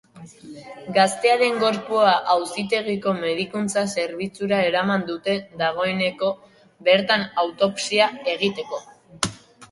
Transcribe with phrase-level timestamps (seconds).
[0.93, 6.31] Gaztearen gorpua auzitegiko medikuntza zerbitzura eraman dute dagoeneko,
[6.89, 8.81] bertan autopsia egiteko.